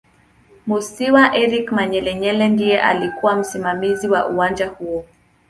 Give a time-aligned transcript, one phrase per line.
[0.67, 5.05] Musiiwa Eric Manyelenyele ndiye aliyekuw msimamizi wa uwanja huo